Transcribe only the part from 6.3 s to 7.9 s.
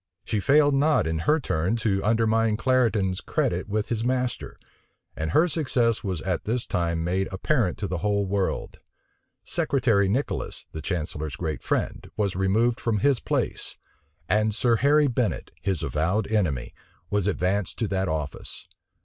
this time made apparent to